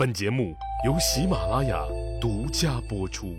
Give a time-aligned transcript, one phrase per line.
[0.00, 0.56] 本节目
[0.86, 1.78] 由喜马拉雅
[2.22, 3.36] 独家播出。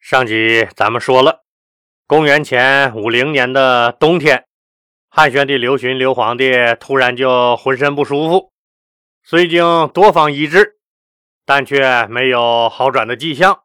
[0.00, 1.44] 上集咱们说了，
[2.08, 4.44] 公元前五零年的冬天，
[5.08, 6.50] 汉宣帝刘询刘皇帝
[6.80, 8.50] 突然就浑身不舒服，
[9.22, 10.80] 虽经多方医治，
[11.46, 13.62] 但却没有好转的迹象。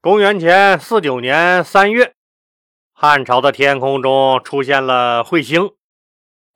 [0.00, 2.14] 公元前四九年三月，
[2.92, 5.70] 汉朝的天空中出现了彗星，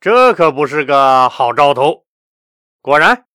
[0.01, 2.03] 这可不是个好兆头。
[2.81, 3.26] 果然。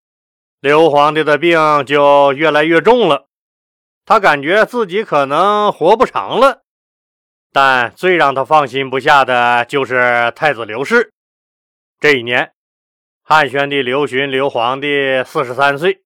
[0.62, 3.26] 刘皇帝的病就越来越重了，
[4.06, 6.62] 他感觉自己可能活不长了。
[7.52, 11.12] 但最让他放心不下的就是太子刘氏。
[11.98, 12.52] 这一年，
[13.24, 16.04] 汉宣帝刘询刘皇帝四十三岁，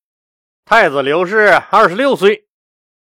[0.64, 2.46] 太子刘氏二十六岁。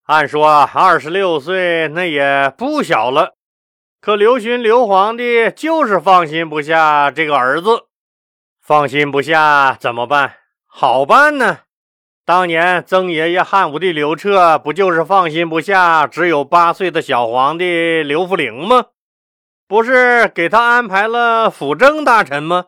[0.07, 3.35] 按说二十六岁那也不小了，
[4.01, 7.85] 可刘询刘皇帝就是放心不下这个儿子，
[8.61, 10.35] 放心不下怎么办？
[10.71, 11.61] 好办呢，
[12.23, 18.85] 当年曾爷爷汉武帝刘彻不就是放心不下只有八岁的小皇帝刘弗陵吗？
[19.67, 22.65] 不是给他安排了辅政大臣吗？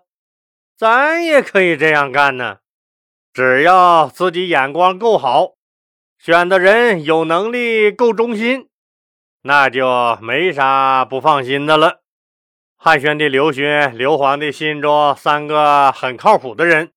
[0.76, 2.58] 咱也可以这样干呢，
[3.32, 5.52] 只要自己眼光够好，
[6.18, 8.68] 选的人有能力、够忠心，
[9.44, 12.02] 那就没啥不放心的了。
[12.76, 16.92] 汉宣帝刘询刘皇帝心中三个很靠谱的人。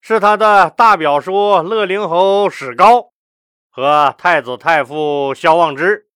[0.00, 3.12] 是他的大表叔乐陵侯史高
[3.70, 6.06] 和太子太傅萧望之，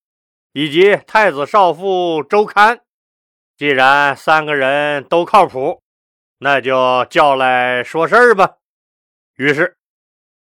[0.52, 2.80] 以及太子少傅周堪。
[3.56, 5.80] 既然三个人都靠谱，
[6.38, 8.54] 那就叫来说事儿吧。
[9.36, 9.76] 于是，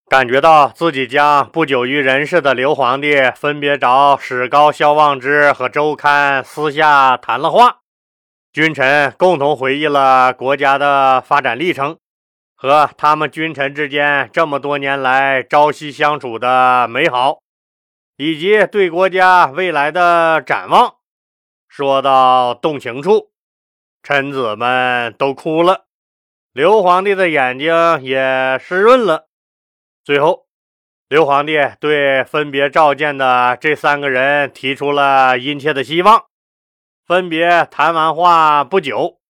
[0.08, 7.80] 感觉到自己将不久于人世的刘皇帝分别找史高、萧望之和周堪私下谈了话，
[8.54, 11.98] 君臣共同回忆了国家的发展历程。
[12.62, 17.40] 和他们君臣之间这么多年来朝夕相处的美好，
[18.18, 20.98] 以及对国家未来的展望，
[21.68, 23.32] 说到动情处，
[24.04, 25.86] 臣子们都哭了，
[26.54, 29.26] 刘皇帝的眼睛也湿润了。
[30.04, 30.46] 最后，
[31.10, 36.26] 刘皇帝对分别召见的这三个人提出了殷切的希望。
[37.08, 39.21] 分别谈完话不久。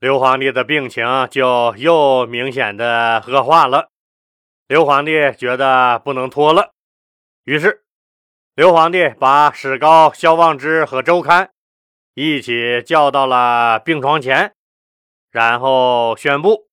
[0.00, 3.90] 刘皇帝的病情就又明显的恶化了。
[4.66, 6.72] 刘皇帝觉得不能拖了，
[7.44, 7.84] 于是
[8.54, 11.50] 刘皇帝把史高、萧望之和周堪
[12.14, 14.54] 一起叫到了病床前，
[15.30, 16.70] 然后宣布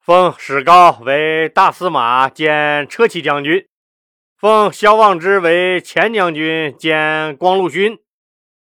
[0.00, 3.68] 封史高为大司马兼车骑将军，
[4.36, 8.00] 封萧望之为前将军兼光禄勋，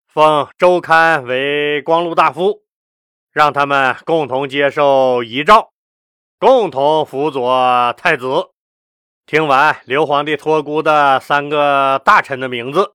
[0.06, 2.65] 封周堪为光禄大夫。
[3.36, 5.70] 让他们共同接受遗诏，
[6.38, 8.48] 共同辅佐太子。
[9.26, 12.94] 听完刘皇帝托孤的三个大臣的名字，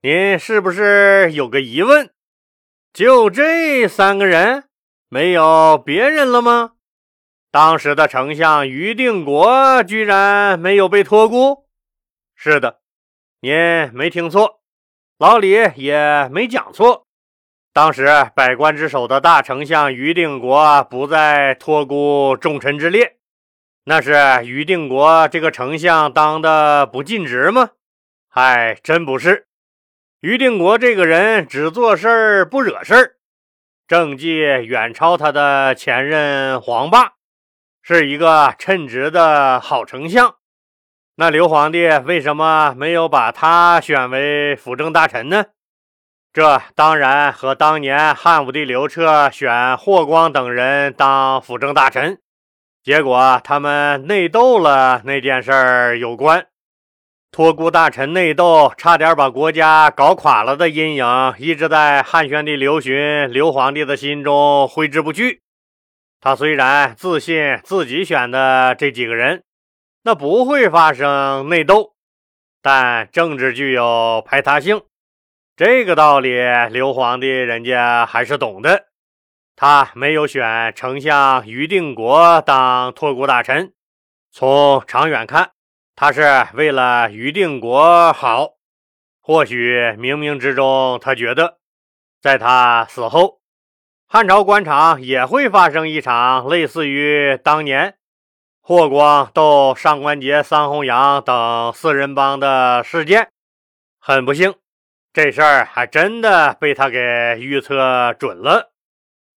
[0.00, 2.12] 您是不是有个疑问？
[2.92, 4.68] 就这三个人，
[5.08, 6.74] 没有别人了吗？
[7.50, 11.66] 当时的丞相于定国居然没有被托孤？
[12.36, 12.78] 是的，
[13.40, 13.52] 您
[13.92, 14.60] 没听错，
[15.18, 17.04] 老李也没讲错。
[17.74, 23.16] 当时百官之首的大丞相于定国不在托孤重臣之列，
[23.84, 27.70] 那是于定国这个丞相当的不尽职吗？
[28.28, 29.46] 哎真不是。
[30.20, 33.16] 于定国这个人只做事儿不惹事儿，
[33.88, 37.14] 政绩远超他的前任黄霸，
[37.80, 40.36] 是一个称职的好丞相。
[41.16, 45.46] 那刘皇帝为什么没有把他选为辅政大臣呢？
[46.32, 52.18] 这当然和当年汉武帝刘彻选霍光等人当辅政大臣，
[52.82, 56.46] 结果他们内斗了那件事儿有关。
[57.30, 60.56] 托孤大臣内斗，差点把国家搞垮了。
[60.56, 65.42] 的阴影，一直在汉宣帝刘询刘皇帝的心中挥之不去。
[66.18, 69.42] 他虽然自信自己选的这几个人，
[70.04, 71.92] 那不会发生内斗，
[72.62, 74.82] 但政治具有排他性。
[75.64, 76.34] 这个道理，
[76.72, 78.86] 刘皇帝人家还是懂的。
[79.54, 83.72] 他没有选丞相于定国当托孤大臣，
[84.32, 85.52] 从长远看，
[85.94, 88.54] 他是为了于定国好。
[89.20, 91.58] 或许冥冥之中，他觉得，
[92.20, 93.38] 在他死后，
[94.08, 97.94] 汉朝官场也会发生一场类似于当年
[98.60, 103.30] 霍光斗上官桀、桑弘羊等四人帮的事件。
[104.00, 104.52] 很不幸。
[105.14, 106.98] 这事儿还真的被他给
[107.38, 108.72] 预测准了。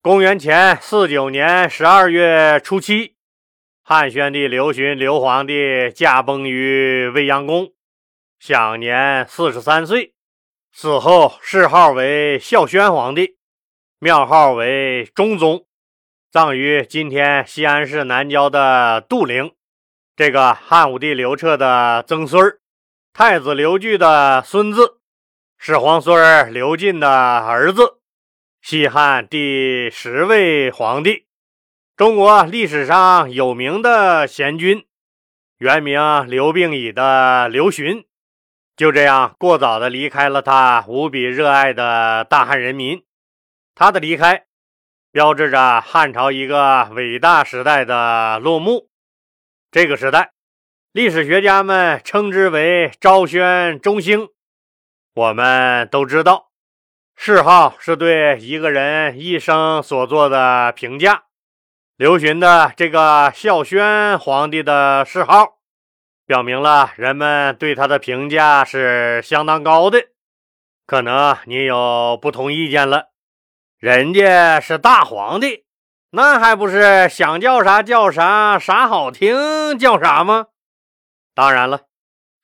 [0.02, 3.16] 公元前四九年十二月初七，
[3.84, 7.74] 汉宣帝刘询刘皇帝驾崩于未央宫，
[8.40, 10.14] 享年四十三岁。
[10.72, 13.36] 死后谥号为孝宣皇帝，
[14.00, 15.66] 庙号为中宗，
[16.32, 19.52] 葬于今天西安市南郊的杜陵。
[20.16, 22.60] 这个汉武帝刘彻的曾孙儿，
[23.12, 25.00] 太子刘据的孙子，
[25.58, 28.00] 始皇孙刘进的儿子，
[28.62, 31.26] 西汉第十位皇帝，
[31.96, 34.86] 中国历史上有名的贤君，
[35.58, 38.06] 原名刘病已的刘询，
[38.76, 43.04] 就这样过早的离开了他无比热爱的大汉人民。
[43.74, 44.46] 他的离开，
[45.12, 48.90] 标志着汉朝一个伟大时代的落幕。
[49.72, 50.34] 这个时代，
[50.92, 54.30] 历史学家们称之为昭宣中兴。
[55.16, 56.50] 我们都知道，
[57.16, 61.24] 谥号是对一个人一生所做的评价。
[61.96, 65.60] 刘询的这个孝宣皇帝的谥号，
[66.26, 70.00] 表明了人们对他的评价是相当高的。
[70.86, 73.12] 可能你有不同意见了，
[73.78, 75.64] 人家是大皇帝。
[76.10, 80.48] 那还不是想叫啥叫啥，啥好听叫啥吗？
[81.34, 81.84] 当然了，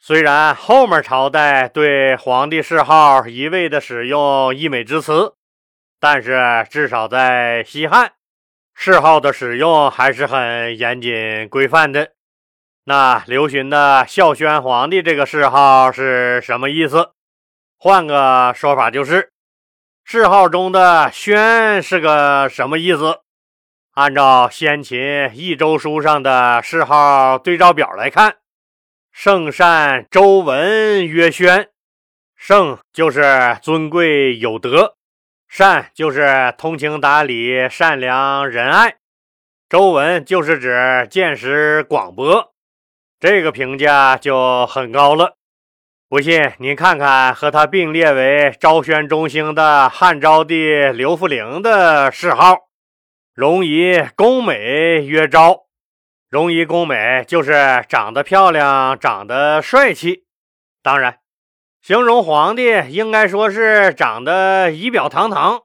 [0.04, 5.36] 虽然后面朝代对皇帝谥号一味的使用溢美之词，
[6.00, 8.14] 但是至少在西汉，
[8.74, 12.14] 谥号的使用还是很严谨规范的。
[12.86, 17.12] 那刘询的孝宣皇帝这个谥号是什么意思？
[17.78, 19.32] 换个说法就是，
[20.04, 23.20] 谥号中的“宣”是个什么意思？
[23.92, 28.38] 按照先秦益州书上的谥号对照表来看，
[29.12, 31.70] 圣善周文曰宣，
[32.36, 34.96] 圣就是尊贵有德，
[35.48, 38.96] 善就是通情达理、善良仁爱，
[39.70, 42.54] 周文就是指见识广博，
[43.20, 45.38] 这个评价就很高了。
[46.08, 52.58] 不信您看看和他并列为昭宣中兴的汉昭帝刘弗陵的谥号。
[53.34, 55.68] 容仪恭美曰昭，
[56.32, 60.24] 容仪宫美就是长得漂亮，长得帅气。
[60.82, 61.18] 当然，
[61.82, 65.64] 形容皇帝应该说是长得仪表堂堂。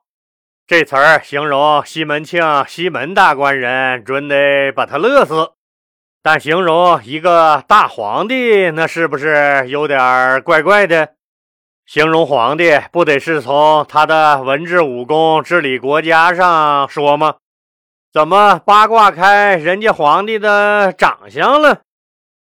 [0.66, 5.52] 这词儿形容西门庆西门大官人，准得把他乐死。
[6.20, 11.10] 但形容一个大皇帝，那是不是有点怪怪的？
[11.86, 17.36] 形容皇帝不得是从他的文治武功、治理国家上说吗？
[18.16, 21.82] 怎么八卦开人家皇帝的长相了？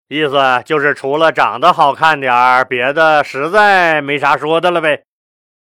[0.07, 5.05] 意思就是除了长得好看点儿，别的实在没啥说的了呗。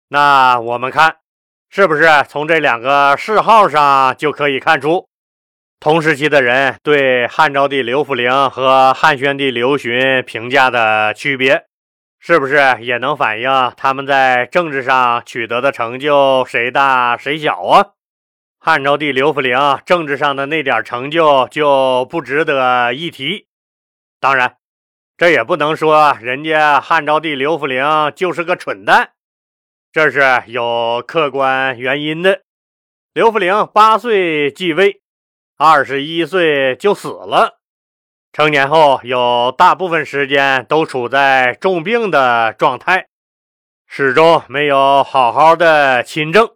[0.07, 1.17] 那我们看，
[1.69, 5.09] 是不是从这两个谥号上就可以看出，
[5.81, 11.65] 同时期的人对汉昭帝刘弗陵和汉宣帝刘询评价的区别？
[12.17, 17.87] 是不是也能反映他们在政治上取得的成就谁大谁小啊？
[18.63, 23.47] 汉昭帝刘弗陵政治上的那点成就就不值得一提。
[24.19, 24.57] 当然，
[25.17, 27.83] 这也不能说人家汉昭帝刘弗陵
[28.15, 29.13] 就是个蠢蛋，
[29.91, 32.43] 这是有客观原因的。
[33.13, 35.01] 刘弗陵八岁继位，
[35.57, 37.57] 二十一岁就死了。
[38.31, 43.07] 成年后有大部分时间都处在重病的状态，
[43.87, 46.47] 始终没有好好的亲政。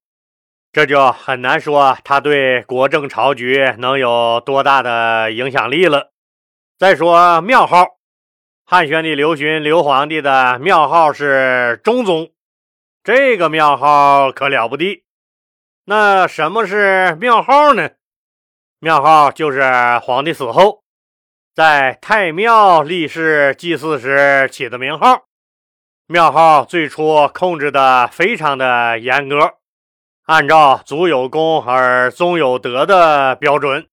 [0.76, 6.12] 这就很难说他对国政朝局能有多大的影响力了。
[6.78, 7.86] 再说庙号，
[8.66, 12.30] 汉宣帝刘询刘皇帝的庙号是中宗，
[13.06, 15.06] 这个庙号可了不得。
[15.86, 17.92] 那什么是庙号呢？
[18.80, 19.62] 庙号就是
[20.00, 20.84] 皇帝死后
[21.54, 25.22] 在太庙立誓祭祀时起的名号。
[26.08, 29.54] 庙号最初控制的非常的严格。
[30.26, 33.88] 按照祖有功而宗有德的标准，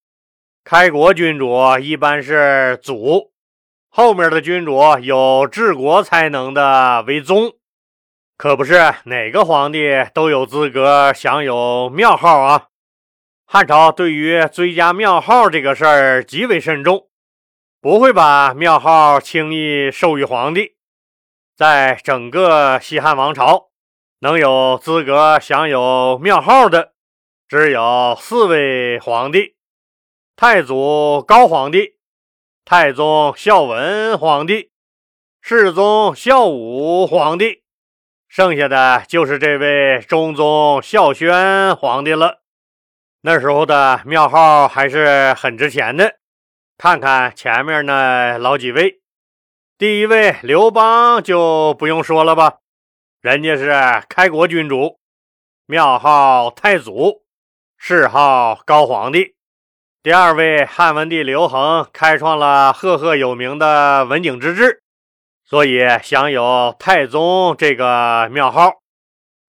[0.65, 3.33] 开国君主一般是祖，
[3.91, 7.53] 后面的君主有治国才能的为宗，
[8.39, 12.69] 可不是哪个皇帝都有资格享有庙号啊。
[13.45, 17.09] 汉朝对于追加庙号这个事儿极为慎重，
[17.79, 20.77] 不会把庙号轻易授予皇帝，
[21.55, 23.72] 在整个西汉王朝。
[24.23, 26.93] 能有资格享有庙号的，
[27.49, 29.57] 只有四位皇帝：
[30.37, 31.97] 太祖高皇帝、
[32.65, 34.71] 太宗孝文皇帝、
[35.41, 37.65] 世宗孝武皇帝，
[38.29, 42.43] 剩下的就是这位中宗孝宣皇帝了。
[43.23, 46.19] 那时候的庙号还是很值钱的，
[46.79, 49.01] 看看前面那老几位，
[49.77, 52.59] 第一位刘邦就不用说了吧，
[53.23, 53.73] 人家是
[54.09, 54.99] 开国君主，
[55.67, 57.23] 庙号太祖，
[57.79, 59.37] 谥号高皇帝。
[60.03, 64.83] 第二位汉文帝刘恒开创了赫赫有名的文景之治，
[65.45, 68.81] 所以享有太宗这个庙号。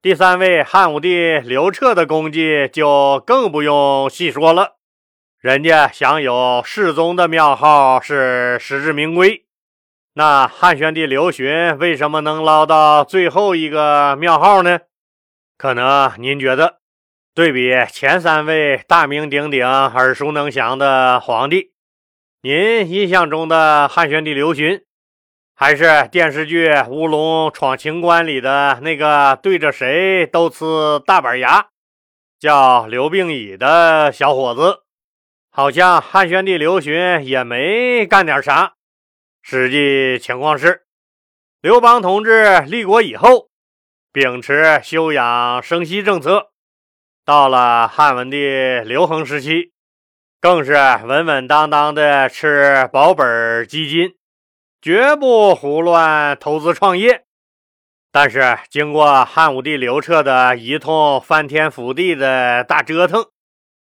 [0.03, 4.75] 第三位汉武帝刘彻的功绩就更不用细说了，
[5.39, 9.43] 人家享有世宗的庙号是实至名归。
[10.15, 14.79] 那汉宣帝刘询为什么能捞到最后一个庙号呢？
[15.57, 16.79] 可能您觉得。
[17.35, 21.71] 对比前三位大名鼎鼎、耳熟能详的皇帝，
[22.43, 24.83] 您印象中的汉宣帝刘询，
[25.55, 31.69] 还是电视剧《乌龙闯情关》里的那个对着谁都呲大板牙、
[32.39, 34.83] 叫刘病已的小伙子？
[35.49, 38.73] 好像汉宣帝刘询也没干点啥。
[39.45, 40.85] 实际情况是，
[41.61, 43.49] 刘邦同志立国以后，
[44.13, 46.51] 秉持休养生息政策。
[47.25, 48.37] 到了汉文帝
[48.85, 49.73] 刘恒时期，
[50.39, 50.71] 更是
[51.05, 54.15] 稳稳当当的吃保本基金，
[54.81, 57.25] 绝不胡乱投资创业。
[58.13, 63.25] 但是，经过汉武帝刘彻的一通翻天覆地的大折腾，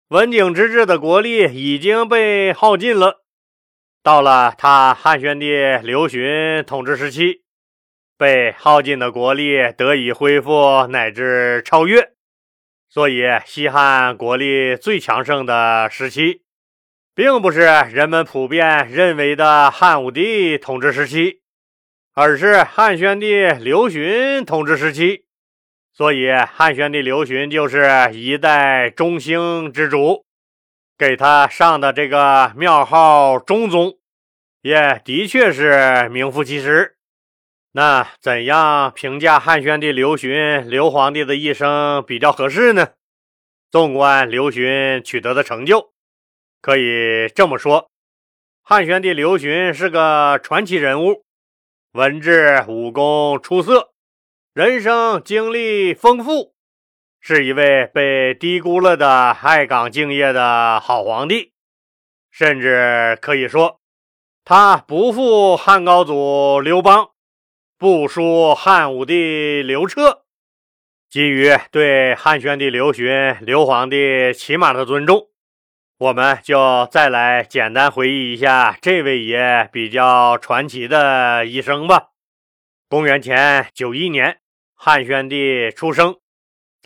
[0.09, 3.23] 文景之治的国力已经被耗尽了。
[4.07, 7.43] 到了他汉宣帝刘询统治时期，
[8.17, 12.11] 被耗尽的国力得以恢复乃至超越。
[12.89, 16.43] 所以，西汉国力最强盛的时期，
[17.17, 21.41] 并不是人们普遍认为的汉武帝统治时期，
[22.15, 25.25] 而是汉宣帝刘询统治时期。
[25.93, 30.26] 所以，汉宣帝刘询就是一代中兴之主，
[30.99, 33.99] 给他上的这个庙号“中宗”，
[34.63, 36.97] 也的确是名副其实。
[37.73, 42.93] 那怎样评价汉宣帝刘询刘皇帝的一生比较合适呢？
[43.71, 45.93] 纵观刘询取得的成就，
[46.63, 47.91] 可以这么说：
[48.63, 51.27] 汉宣帝刘询是个传奇人物，
[51.93, 53.93] 文治武功出色，
[54.55, 56.55] 人生经历丰富，
[57.29, 61.55] 是一位被低估了的爱岗敬业的好皇帝，
[62.31, 63.81] 甚至可以说，
[64.45, 67.09] 他不负汉高祖刘邦。
[67.77, 70.23] 不输汉武帝刘彻，
[71.11, 75.27] 基于对汉宣帝刘询刘皇帝起码的尊重，
[75.99, 82.11] 我们就再来简单回忆一下这位爷比较传奇的一生吧。
[82.89, 84.39] 公元前九一年，
[84.77, 86.15] 汉宣帝出生，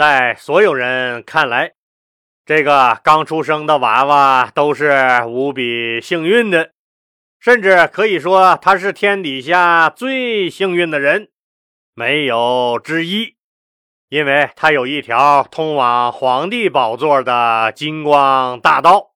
[0.00, 1.75] 在所有人看来，
[2.47, 6.71] 这个刚出生的娃娃都是无比幸运的。
[7.38, 11.28] 甚至可以说，他是天底下最幸运的人，
[11.92, 13.37] 没有之一，
[14.09, 19.11] 因为他有一条通往皇帝宝座的金光大道。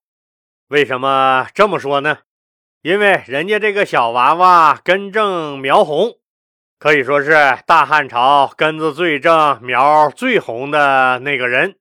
[0.69, 2.19] 为什么这么说呢？
[2.83, 6.19] 因为人家这个小娃娃根正苗红，
[6.85, 7.33] 可以说是
[7.67, 11.76] 大汉朝根子最正、苗最红的那个人。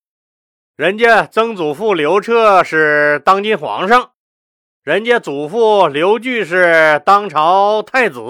[0.78, 4.12] 人家曾祖父刘彻是当今皇上。
[4.82, 8.22] 人家祖父刘据是当朝太子，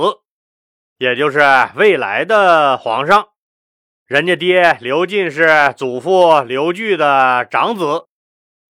[0.97, 1.41] 也就是
[1.75, 3.27] 未来的皇上。
[4.07, 8.07] 人家爹刘进是祖父刘据的长子，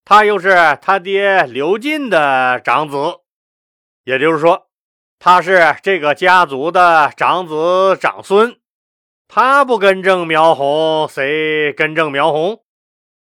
[0.03, 2.97] 他又是他爹刘进的长子。
[4.03, 4.67] 也就是说，
[5.25, 8.57] 他是这个家族的长子长孙。
[9.29, 12.59] 他不根正苗红，谁根正苗红？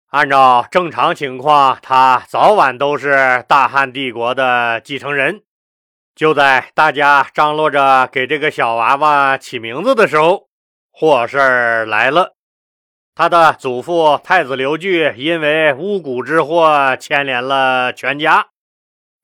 [0.09, 5.43] 按照正常情况，他早晚都是大汉帝国的继承人。
[6.13, 10.49] 就在大家张罗着给这个小娃娃起名字的时候，
[10.91, 12.35] 祸事儿来了。
[13.15, 18.47] 他的祖父太子刘据因为巫蛊之祸牵连了全家，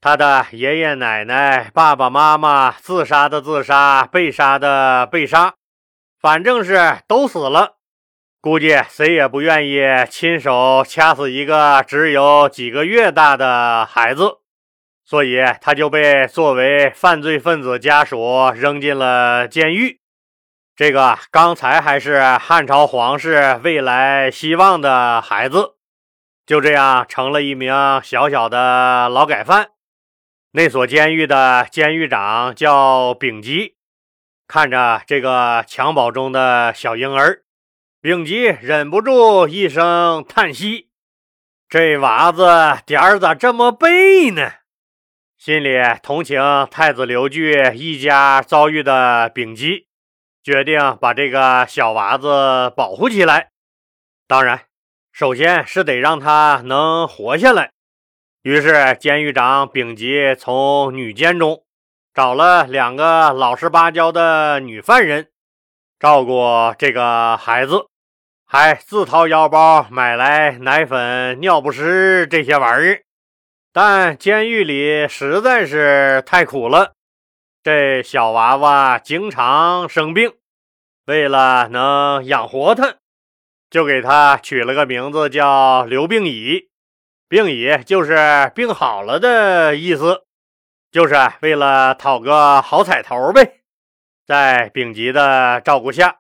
[0.04, 5.54] 他的爷爷奶奶、爸爸妈妈自杀的自杀，被杀的被杀，
[6.20, 7.78] 反正是都死了。
[8.42, 14.40] 估计谁也不愿意亲手掐死一个只有几个月大的孩子，
[15.06, 20.02] 所以他就被作为犯罪分子家属扔进了监狱。
[20.76, 25.76] 这个刚才还是汉朝皇室未来希望的孩子，
[26.46, 29.70] 就这样成了一名小小的劳改犯。
[30.56, 33.74] 那所监狱的监狱长叫丙吉，
[34.48, 37.42] 看着这个襁褓中的小婴儿。
[38.00, 40.90] 丙吉忍不住一声叹息
[41.68, 42.46] ：“这娃子
[42.86, 44.52] 点儿咋这么背呢？”
[45.40, 45.72] 心里
[46.04, 49.88] 同情太子刘据一家遭遇的丙吉，
[50.44, 53.50] 决定把这个小娃子保护起来。
[54.28, 54.68] 当然，
[55.12, 57.73] 首先是得让他能活下来。
[58.44, 61.64] 于是，监狱长丙吉从女监中
[62.14, 65.30] 找了两个老实巴交的女犯人，
[65.98, 67.86] 照顾这个孩子，
[68.46, 73.04] 还自掏腰包买来奶粉、尿不湿这些玩意儿。
[73.72, 76.96] 但监狱里实在是太苦了，
[77.64, 80.34] 这小娃娃经常生病，
[81.06, 82.96] 为了能养活他，
[83.70, 86.73] 就给他取了个名字叫刘病已。
[87.34, 90.22] 病已就是病好了的意思，
[90.92, 93.62] 就是为了讨个好彩头呗。
[94.24, 96.18] 在丙吉的照顾下，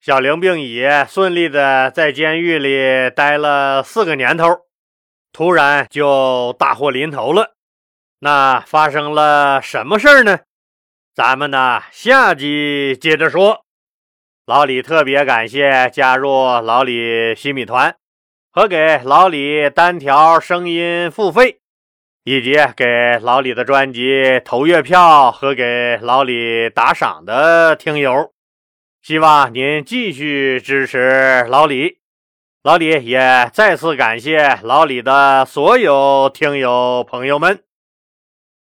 [0.00, 4.46] 小玲病已顺利的在监狱里待了四个年头。
[5.32, 7.56] 突然就大祸临头了，
[8.20, 10.38] 那发生了什么事儿呢？
[11.12, 13.64] 咱们呢下集接着说。
[14.46, 16.30] 老李特别感谢加入
[16.60, 17.96] 老李新米团
[18.56, 21.58] 和给老李单条声音付费，
[22.22, 28.30] 以及给老李的专辑投月票和给老李打赏的听友，
[29.02, 31.98] 希望您继续支持老李。
[32.62, 37.58] 老李也再次感谢老李的所有听友朋友们。